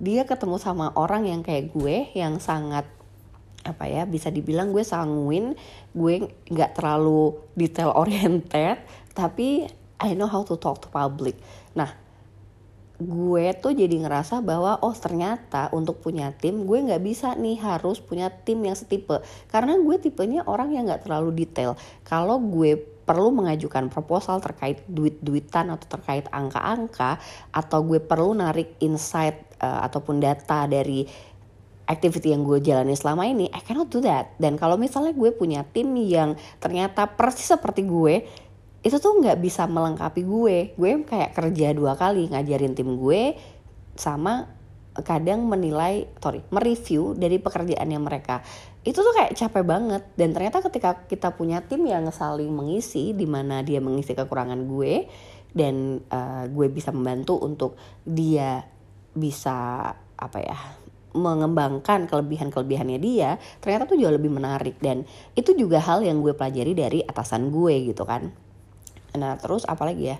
Dia 0.00 0.24
ketemu 0.24 0.56
sama 0.56 0.96
orang 0.96 1.28
yang 1.28 1.44
kayak 1.44 1.76
gue 1.76 2.08
yang 2.16 2.40
sangat 2.40 2.88
apa 3.60 3.84
ya 3.84 4.08
bisa 4.08 4.32
dibilang 4.32 4.72
gue 4.72 4.80
sanguin 4.80 5.52
gue 5.92 6.14
nggak 6.48 6.80
terlalu 6.80 7.36
detail 7.52 7.92
oriented 7.92 8.80
tapi 9.12 9.68
I 10.00 10.16
know 10.16 10.32
how 10.32 10.40
to 10.48 10.56
talk 10.56 10.80
to 10.80 10.88
public 10.88 11.36
nah 11.76 11.99
gue 13.00 13.56
tuh 13.56 13.72
jadi 13.72 13.96
ngerasa 13.96 14.44
bahwa 14.44 14.76
oh 14.84 14.92
ternyata 14.92 15.72
untuk 15.72 16.04
punya 16.04 16.30
tim 16.36 16.68
gue 16.68 16.78
nggak 16.84 17.00
bisa 17.00 17.32
nih 17.32 17.56
harus 17.56 17.98
punya 17.98 18.28
tim 18.28 18.60
yang 18.60 18.76
setipe. 18.76 19.24
Karena 19.48 19.80
gue 19.80 19.96
tipenya 19.96 20.44
orang 20.44 20.76
yang 20.76 20.84
nggak 20.84 21.08
terlalu 21.08 21.32
detail. 21.44 21.80
Kalau 22.04 22.36
gue 22.36 22.76
perlu 23.10 23.34
mengajukan 23.34 23.90
proposal 23.90 24.38
terkait 24.38 24.86
duit-duitan 24.86 25.72
atau 25.74 25.98
terkait 25.98 26.30
angka-angka 26.30 27.18
atau 27.50 27.82
gue 27.82 27.98
perlu 27.98 28.38
narik 28.38 28.78
insight 28.78 29.34
uh, 29.58 29.82
ataupun 29.82 30.22
data 30.22 30.70
dari 30.70 31.02
activity 31.90 32.30
yang 32.30 32.46
gue 32.46 32.62
jalani 32.62 32.94
selama 32.94 33.26
ini 33.26 33.50
I 33.50 33.60
cannot 33.66 33.90
do 33.90 33.98
that. 34.06 34.38
Dan 34.38 34.54
kalau 34.54 34.78
misalnya 34.78 35.10
gue 35.10 35.34
punya 35.34 35.66
tim 35.66 35.90
yang 35.98 36.38
ternyata 36.62 37.10
persis 37.10 37.50
seperti 37.50 37.82
gue 37.82 38.22
itu 38.80 38.96
tuh 38.96 39.20
nggak 39.20 39.38
bisa 39.44 39.68
melengkapi 39.68 40.24
gue. 40.24 40.56
Gue 40.76 40.90
kayak 41.04 41.36
kerja 41.36 41.76
dua 41.76 41.96
kali 42.00 42.32
ngajarin 42.32 42.72
tim 42.72 42.96
gue 42.96 43.36
sama 43.96 44.48
kadang 45.04 45.46
menilai 45.46 46.08
sorry 46.18 46.42
mereview 46.48 47.12
dari 47.12 47.36
pekerjaannya 47.36 48.00
mereka. 48.00 48.40
Itu 48.80 49.04
tuh 49.04 49.12
kayak 49.12 49.36
capek 49.36 49.64
banget. 49.68 50.02
Dan 50.16 50.32
ternyata 50.32 50.64
ketika 50.64 51.04
kita 51.04 51.36
punya 51.36 51.60
tim 51.60 51.84
yang 51.84 52.08
saling 52.08 52.48
mengisi 52.48 53.12
di 53.12 53.28
mana 53.28 53.60
dia 53.60 53.84
mengisi 53.84 54.16
kekurangan 54.16 54.64
gue 54.64 55.04
dan 55.52 56.00
uh, 56.08 56.48
gue 56.48 56.66
bisa 56.72 56.88
membantu 56.94 57.36
untuk 57.36 57.76
dia 58.06 58.64
bisa 59.12 59.90
apa 60.14 60.38
ya 60.40 60.56
mengembangkan 61.10 62.06
kelebihan-kelebihannya 62.06 63.02
dia 63.02 63.34
ternyata 63.58 63.90
tuh 63.90 64.00
jauh 64.00 64.14
lebih 64.16 64.32
menarik. 64.32 64.80
Dan 64.80 65.04
itu 65.36 65.52
juga 65.52 65.84
hal 65.84 66.00
yang 66.00 66.24
gue 66.24 66.32
pelajari 66.32 66.72
dari 66.72 67.04
atasan 67.04 67.52
gue 67.52 67.92
gitu 67.92 68.08
kan 68.08 68.49
Nah 69.16 69.38
terus 69.38 69.66
apalagi 69.66 70.14
ya? 70.14 70.18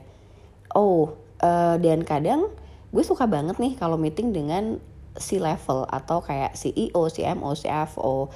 Oh 0.75 1.14
uh, 1.42 1.76
dan 1.78 2.06
kadang 2.06 2.50
gue 2.90 3.04
suka 3.06 3.26
banget 3.30 3.59
nih 3.62 3.78
kalau 3.78 3.94
meeting 3.94 4.35
dengan 4.35 4.82
si 5.18 5.42
level 5.42 5.87
atau 5.90 6.23
kayak 6.23 6.54
CEO, 6.54 7.11
CMO, 7.11 7.50
CFO. 7.59 8.30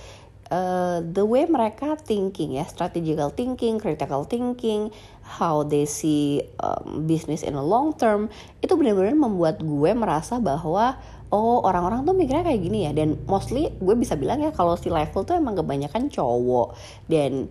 Uh, 0.52 1.00
the 1.00 1.25
way 1.25 1.49
mereka 1.49 1.96
thinking 1.96 2.61
ya, 2.61 2.68
strategical 2.68 3.32
thinking, 3.32 3.80
critical 3.80 4.28
thinking, 4.28 4.92
how 5.25 5.64
they 5.64 5.88
see 5.88 6.44
um, 6.61 7.08
business 7.08 7.40
in 7.40 7.56
a 7.56 7.64
long 7.64 7.96
term, 7.96 8.28
itu 8.61 8.76
benar-benar 8.76 9.16
membuat 9.16 9.64
gue 9.64 9.90
merasa 9.96 10.37
bahwa 10.38 11.00
oh 11.32 11.64
orang-orang 11.64 12.04
tuh 12.04 12.12
mikirnya 12.14 12.44
kayak 12.44 12.61
gini 12.61 12.87
ya. 12.87 12.92
Dan 12.92 13.25
mostly 13.25 13.73
gue 13.80 13.96
bisa 13.96 14.14
bilang 14.20 14.44
ya 14.44 14.52
kalau 14.52 14.76
si 14.76 14.92
level 14.92 15.25
tuh 15.25 15.34
emang 15.34 15.56
kebanyakan 15.56 16.12
cowok 16.12 16.76
dan 17.08 17.49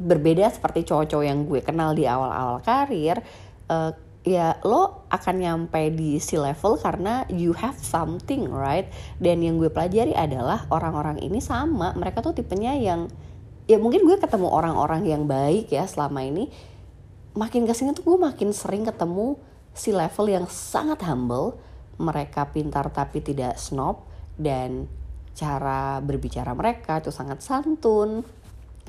berbeda 0.00 0.48
seperti 0.48 0.88
cowok-cowok 0.88 1.24
yang 1.26 1.44
gue 1.44 1.60
kenal 1.60 1.92
di 1.92 2.08
awal-awal 2.08 2.64
karir 2.64 3.20
uh, 3.68 3.92
ya 4.22 4.54
lo 4.62 5.06
akan 5.10 5.34
nyampe 5.42 5.90
di 5.90 6.22
si 6.22 6.38
level 6.38 6.78
karena 6.78 7.26
you 7.26 7.50
have 7.58 7.74
something 7.78 8.46
right? 8.50 8.86
Dan 9.18 9.42
yang 9.42 9.58
gue 9.58 9.68
pelajari 9.68 10.14
adalah 10.14 10.66
orang-orang 10.70 11.18
ini 11.18 11.42
sama 11.42 11.90
mereka 11.98 12.22
tuh 12.22 12.34
tipenya 12.34 12.78
yang 12.78 13.10
ya 13.66 13.78
mungkin 13.82 14.06
gue 14.06 14.18
ketemu 14.18 14.46
orang-orang 14.50 15.06
yang 15.06 15.26
baik 15.26 15.70
ya 15.70 15.86
selama 15.86 16.22
ini 16.22 16.50
makin 17.34 17.66
ke 17.66 17.74
sini 17.74 17.94
tuh 17.94 18.14
gue 18.14 18.18
makin 18.18 18.54
sering 18.54 18.86
ketemu 18.86 19.38
si 19.72 19.90
level 19.90 20.26
yang 20.28 20.46
sangat 20.46 21.02
humble 21.06 21.58
mereka 21.98 22.46
pintar 22.50 22.90
tapi 22.90 23.22
tidak 23.24 23.56
snob 23.56 24.04
dan 24.36 24.86
cara 25.32 25.98
berbicara 26.04 26.52
mereka 26.52 27.00
itu 27.00 27.08
sangat 27.08 27.40
santun 27.40 28.20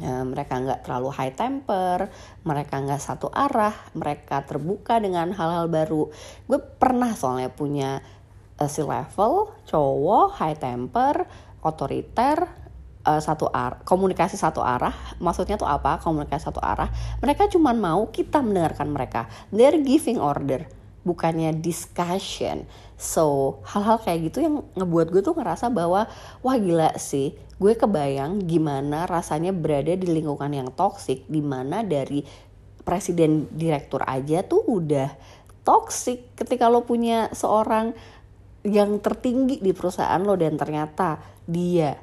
mereka 0.01 0.57
nggak 0.57 0.89
terlalu 0.89 1.13
high 1.13 1.35
temper, 1.37 2.09
mereka 2.41 2.81
nggak 2.81 2.97
satu 2.97 3.29
arah, 3.29 3.77
mereka 3.93 4.41
terbuka 4.41 4.97
dengan 4.97 5.29
hal-hal 5.29 5.69
baru. 5.69 6.09
Gue 6.49 6.57
pernah 6.57 7.13
soalnya 7.13 7.53
punya 7.53 8.01
uh, 8.57 8.69
si 8.69 8.81
level 8.81 9.53
cowok 9.69 10.41
high 10.41 10.57
temper, 10.57 11.29
otoriter, 11.61 12.49
uh, 13.05 13.21
satu 13.21 13.47
arah, 13.53 13.85
komunikasi 13.85 14.33
satu 14.33 14.65
arah. 14.65 14.93
Maksudnya 15.21 15.61
tuh 15.61 15.69
apa? 15.69 16.01
Komunikasi 16.01 16.49
satu 16.49 16.59
arah. 16.63 16.89
Mereka 17.21 17.51
cuma 17.53 17.71
mau 17.77 18.09
kita 18.09 18.41
mendengarkan 18.41 18.89
mereka. 18.89 19.29
They're 19.53 19.77
giving 19.77 20.17
order, 20.17 20.65
bukannya 21.05 21.53
discussion. 21.61 22.65
So 23.03 23.59
hal-hal 23.67 23.99
kayak 23.99 24.31
gitu 24.31 24.37
yang 24.39 24.55
ngebuat 24.79 25.11
gue 25.11 25.19
tuh 25.19 25.35
ngerasa 25.35 25.67
bahwa 25.67 26.07
wah 26.39 26.55
gila 26.55 26.95
sih. 26.95 27.35
Gue 27.59 27.75
kebayang 27.75 28.47
gimana 28.47 29.03
rasanya 29.03 29.51
berada 29.51 29.91
di 29.91 30.07
lingkungan 30.07 30.47
yang 30.55 30.71
toksik 30.71 31.27
di 31.27 31.43
mana 31.43 31.83
dari 31.83 32.23
presiden 32.87 33.51
direktur 33.51 34.07
aja 34.07 34.39
tuh 34.47 34.63
udah 34.63 35.11
toksik 35.67 36.31
ketika 36.39 36.71
lo 36.71 36.87
punya 36.87 37.27
seorang 37.35 37.91
yang 38.63 39.03
tertinggi 39.03 39.59
di 39.59 39.75
perusahaan 39.75 40.23
lo 40.23 40.39
dan 40.39 40.55
ternyata 40.55 41.19
dia 41.43 41.99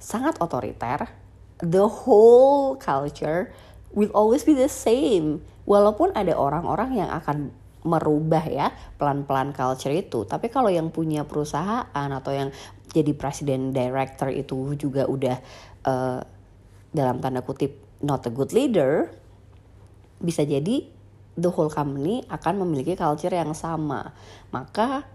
sangat 0.00 0.40
otoriter 0.40 1.28
the 1.60 1.84
whole 1.84 2.78
culture 2.80 3.52
will 3.92 4.12
always 4.14 4.44
be 4.46 4.54
the 4.54 4.70
same. 4.70 5.42
Walaupun 5.68 6.16
ada 6.16 6.32
orang-orang 6.32 7.04
yang 7.04 7.10
akan 7.12 7.52
merubah 7.86 8.44
ya 8.46 8.74
pelan-pelan 8.98 9.54
culture 9.54 9.94
itu. 9.94 10.26
Tapi 10.26 10.50
kalau 10.50 10.70
yang 10.72 10.90
punya 10.90 11.22
perusahaan 11.22 12.10
atau 12.10 12.32
yang 12.34 12.50
jadi 12.90 13.12
presiden 13.14 13.70
director 13.70 14.32
itu 14.32 14.74
juga 14.74 15.04
udah 15.04 15.36
uh, 15.84 16.20
dalam 16.90 17.20
tanda 17.20 17.44
kutip 17.44 17.78
not 18.00 18.24
a 18.24 18.32
good 18.32 18.50
leader 18.56 19.12
bisa 20.18 20.42
jadi 20.42 20.82
the 21.38 21.50
whole 21.52 21.70
company 21.70 22.26
akan 22.26 22.66
memiliki 22.66 22.98
culture 22.98 23.30
yang 23.30 23.54
sama. 23.54 24.10
Maka 24.50 25.06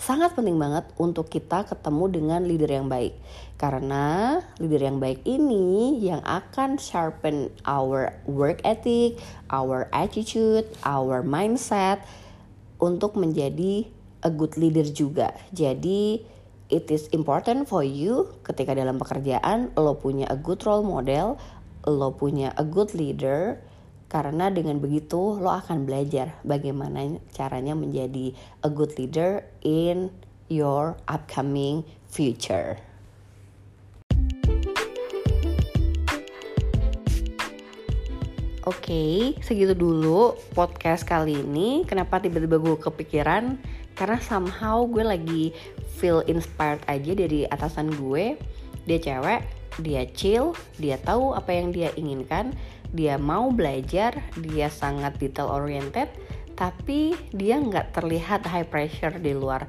sangat 0.00 0.32
penting 0.32 0.56
banget 0.56 0.88
untuk 0.96 1.28
kita 1.28 1.68
ketemu 1.68 2.04
dengan 2.08 2.40
leader 2.48 2.72
yang 2.72 2.88
baik 2.88 3.12
karena 3.60 4.40
leader 4.56 4.80
yang 4.80 4.96
baik 4.96 5.20
ini 5.28 6.00
yang 6.00 6.24
akan 6.24 6.80
sharpen 6.80 7.52
our 7.68 8.16
work 8.24 8.64
ethic, 8.64 9.20
our 9.52 9.92
attitude, 9.92 10.64
our 10.88 11.20
mindset 11.20 12.00
untuk 12.80 13.20
menjadi 13.20 13.84
a 14.24 14.32
good 14.32 14.56
leader 14.56 14.88
juga. 14.88 15.36
Jadi 15.52 16.24
it 16.72 16.88
is 16.88 17.12
important 17.12 17.68
for 17.68 17.84
you 17.84 18.32
ketika 18.40 18.72
dalam 18.72 18.96
pekerjaan 18.96 19.68
lo 19.76 20.00
punya 20.00 20.24
a 20.32 20.38
good 20.40 20.64
role 20.64 20.80
model, 20.80 21.36
lo 21.84 22.16
punya 22.16 22.56
a 22.56 22.64
good 22.64 22.96
leader 22.96 23.60
karena 24.10 24.50
dengan 24.50 24.82
begitu 24.82 25.38
lo 25.38 25.54
akan 25.54 25.86
belajar 25.86 26.34
bagaimana 26.42 27.22
caranya 27.30 27.78
menjadi 27.78 28.34
a 28.66 28.68
good 28.68 28.90
leader 28.98 29.46
in 29.62 30.10
your 30.50 30.98
upcoming 31.06 31.86
future. 32.10 32.82
Oke, 38.68 38.92
okay, 38.92 39.14
segitu 39.40 39.72
dulu 39.72 40.36
podcast 40.52 41.06
kali 41.06 41.40
ini. 41.40 41.86
Kenapa 41.88 42.20
tiba-tiba 42.20 42.60
gue 42.60 42.76
kepikiran? 42.76 43.56
Karena 43.96 44.18
somehow 44.20 44.84
gue 44.84 45.00
lagi 45.00 45.44
feel 45.96 46.20
inspired 46.28 46.82
aja 46.90 47.12
dari 47.16 47.48
atasan 47.48 47.94
gue 47.94 48.36
dia 48.88 48.98
cewek 48.98 49.40
dia 49.78 50.02
chill 50.12 50.56
dia 50.80 50.96
tahu 50.98 51.36
apa 51.36 51.52
yang 51.52 51.70
dia 51.70 51.92
inginkan 51.94 52.56
dia 52.90 53.16
mau 53.16 53.50
belajar 53.54 54.18
dia 54.38 54.66
sangat 54.70 55.18
detail 55.18 55.50
oriented 55.50 56.10
tapi 56.60 57.16
dia 57.32 57.56
nggak 57.56 57.96
terlihat 57.96 58.44
high 58.44 58.68
pressure 58.68 59.16
di 59.16 59.32
luar. 59.32 59.64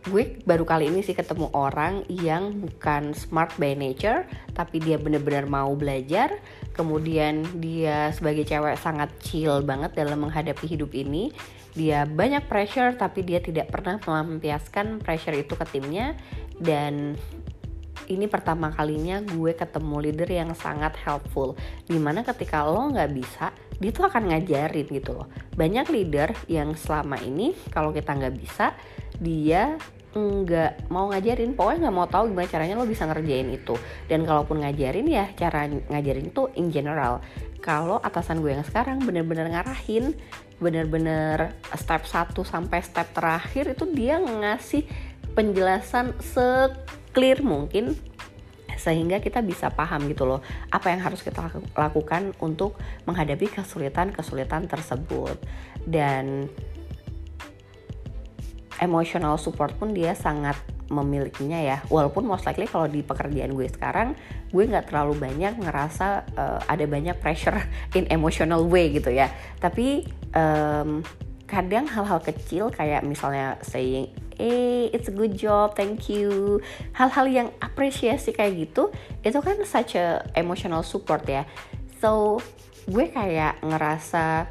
Gue 0.00 0.40
baru 0.48 0.64
kali 0.64 0.88
ini 0.88 1.04
sih 1.04 1.12
ketemu 1.12 1.52
orang 1.52 2.08
yang 2.08 2.56
bukan 2.56 3.12
smart 3.12 3.52
by 3.60 3.76
nature 3.76 4.24
tapi 4.56 4.80
dia 4.80 4.96
bener-bener 4.96 5.44
mau 5.44 5.76
belajar. 5.76 6.40
Kemudian 6.72 7.44
dia 7.60 8.08
sebagai 8.16 8.48
cewek 8.48 8.80
sangat 8.80 9.12
chill 9.20 9.60
banget 9.60 9.92
dalam 9.92 10.24
menghadapi 10.24 10.64
hidup 10.64 10.96
ini. 10.96 11.28
Dia 11.76 12.08
banyak 12.08 12.48
pressure 12.48 12.96
tapi 12.96 13.20
dia 13.20 13.44
tidak 13.44 13.68
pernah 13.68 14.00
melampiaskan 14.00 15.04
pressure 15.04 15.36
itu 15.36 15.52
ke 15.52 15.68
timnya. 15.68 16.16
Dan 16.56 17.20
ini 18.08 18.30
pertama 18.30 18.72
kalinya 18.72 19.20
gue 19.20 19.52
ketemu 19.52 19.96
leader 20.00 20.30
yang 20.30 20.50
sangat 20.56 20.96
helpful. 21.04 21.58
Di 21.84 21.98
mana 22.00 22.24
ketika 22.24 22.64
lo 22.64 22.88
nggak 22.88 23.10
bisa 23.12 23.52
dia 23.80 23.90
tuh 23.92 24.08
akan 24.08 24.32
ngajarin 24.32 24.86
gitu 24.88 25.16
loh. 25.16 25.28
Banyak 25.56 25.88
leader 25.92 26.32
yang 26.48 26.72
selama 26.76 27.20
ini 27.20 27.52
kalau 27.68 27.92
kita 27.92 28.16
nggak 28.16 28.34
bisa 28.36 28.72
dia 29.20 29.76
nggak 30.16 30.90
mau 30.90 31.12
ngajarin. 31.12 31.52
Pokoknya 31.52 31.88
nggak 31.88 31.96
mau 31.96 32.08
tahu 32.08 32.32
gimana 32.32 32.48
caranya 32.48 32.74
lo 32.78 32.88
bisa 32.88 33.04
ngerjain 33.04 33.48
itu. 33.52 33.74
Dan 34.08 34.24
kalaupun 34.24 34.62
ngajarin 34.64 35.06
ya 35.08 35.28
cara 35.36 35.68
ngajarin 35.68 36.32
itu 36.32 36.48
in 36.56 36.72
general. 36.72 37.20
Kalau 37.60 38.00
atasan 38.00 38.40
gue 38.40 38.56
yang 38.56 38.64
sekarang 38.64 39.04
bener-bener 39.04 39.52
ngarahin 39.52 40.16
bener-bener 40.60 41.56
step 41.72 42.04
1 42.04 42.36
sampai 42.36 42.84
step 42.84 43.16
terakhir 43.16 43.72
itu 43.72 43.88
dia 43.88 44.20
ngasih 44.20 44.84
penjelasan 45.32 46.12
se-clear 47.10 47.42
mungkin 47.42 47.98
sehingga 48.78 49.18
kita 49.18 49.42
bisa 49.42 49.68
paham 49.74 50.06
gitu 50.06 50.24
loh 50.24 50.40
apa 50.70 50.94
yang 50.94 51.02
harus 51.02 51.20
kita 51.26 51.50
lakukan 51.74 52.32
untuk 52.38 52.78
menghadapi 53.04 53.50
kesulitan-kesulitan 53.50 54.70
tersebut. 54.70 55.36
Dan 55.82 56.46
emotional 58.78 59.36
support 59.36 59.74
pun 59.76 59.90
dia 59.90 60.14
sangat 60.14 60.54
memilikinya 60.88 61.58
ya. 61.58 61.82
Walaupun 61.90 62.24
most 62.24 62.46
likely 62.46 62.70
kalau 62.70 62.86
di 62.86 63.02
pekerjaan 63.02 63.52
gue 63.52 63.68
sekarang 63.68 64.14
gue 64.48 64.64
nggak 64.64 64.88
terlalu 64.88 65.18
banyak 65.18 65.60
ngerasa 65.60 66.06
uh, 66.38 66.60
ada 66.64 66.86
banyak 66.86 67.18
pressure 67.18 67.58
in 67.98 68.06
emotional 68.08 68.64
way 68.70 68.88
gitu 68.94 69.10
ya. 69.10 69.28
Tapi 69.58 70.06
um, 70.32 71.02
kadang 71.50 71.84
hal-hal 71.90 72.22
kecil 72.22 72.70
kayak 72.70 73.02
misalnya 73.02 73.58
saying 73.66 74.08
eh 74.40 74.88
it's 74.96 75.12
a 75.12 75.14
good 75.14 75.36
job 75.36 75.76
thank 75.76 76.08
you. 76.08 76.58
Hal-hal 76.96 77.28
yang 77.28 77.48
apresiasi 77.60 78.32
kayak 78.32 78.56
gitu 78.56 78.88
itu 79.20 79.38
kan 79.44 79.60
such 79.68 80.00
a 80.00 80.24
emotional 80.32 80.80
support 80.80 81.28
ya. 81.28 81.44
So 82.00 82.40
gue 82.88 83.12
kayak 83.12 83.60
ngerasa 83.60 84.48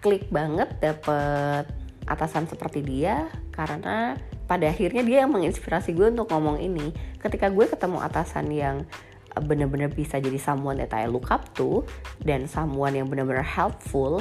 klik 0.00 0.30
banget 0.30 0.78
dapet 0.78 1.66
atasan 2.06 2.46
seperti 2.46 2.80
dia 2.86 3.28
karena 3.52 4.16
pada 4.48 4.66
akhirnya 4.66 5.06
dia 5.06 5.22
yang 5.26 5.30
menginspirasi 5.30 5.94
gue 5.94 6.10
untuk 6.10 6.30
ngomong 6.30 6.58
ini. 6.58 6.90
Ketika 7.18 7.50
gue 7.52 7.66
ketemu 7.70 8.02
atasan 8.02 8.50
yang 8.50 8.86
bener-bener 9.38 9.86
bisa 9.86 10.18
jadi 10.18 10.34
someone 10.42 10.82
that 10.82 10.90
I 10.90 11.06
look 11.06 11.30
up 11.30 11.54
to 11.54 11.86
dan 12.26 12.50
someone 12.50 12.98
yang 12.98 13.06
bener-bener 13.06 13.46
helpful 13.46 14.18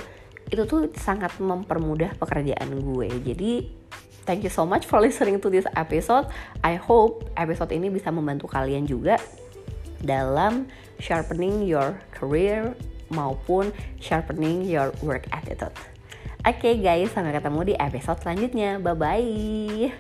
itu 0.50 0.66
tuh 0.66 0.90
sangat 0.98 1.34
mempermudah 1.42 2.18
pekerjaan 2.22 2.78
gue. 2.78 3.10
Jadi 3.26 3.52
thank 4.30 4.46
you 4.46 4.54
so 4.54 4.62
much 4.62 4.86
for 4.86 5.02
listening 5.02 5.42
to 5.42 5.50
this 5.50 5.66
episode 5.74 6.30
I 6.62 6.78
hope 6.78 7.26
episode 7.34 7.74
ini 7.74 7.90
bisa 7.90 8.14
membantu 8.14 8.46
kalian 8.46 8.86
juga 8.86 9.18
dalam 10.06 10.70
sharpening 11.02 11.66
your 11.66 11.98
career 12.14 12.78
maupun 13.10 13.74
sharpening 13.98 14.70
your 14.70 14.94
work 15.02 15.26
attitude 15.34 15.74
Oke 16.48 16.72
okay 16.72 16.80
guys, 16.80 17.12
sampai 17.12 17.36
ketemu 17.36 17.60
di 17.68 17.74
episode 17.76 18.24
selanjutnya. 18.24 18.80
Bye 18.80 18.96
bye. 18.96 19.92